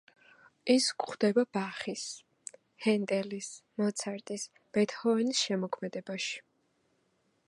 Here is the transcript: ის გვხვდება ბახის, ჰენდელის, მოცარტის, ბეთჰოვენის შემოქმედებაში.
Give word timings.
ის 0.75 0.85
გვხვდება 1.01 1.41
ბახის, 1.57 2.05
ჰენდელის, 2.85 3.51
მოცარტის, 3.83 4.49
ბეთჰოვენის 4.79 5.45
შემოქმედებაში. 5.49 6.45